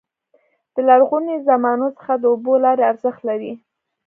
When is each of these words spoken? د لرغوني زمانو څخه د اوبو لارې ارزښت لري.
د 0.73 0.75
لرغوني 0.89 1.35
زمانو 1.49 1.87
څخه 1.97 2.13
د 2.17 2.23
اوبو 2.31 2.53
لارې 2.65 2.83
ارزښت 2.91 3.21
لري. 3.29 3.51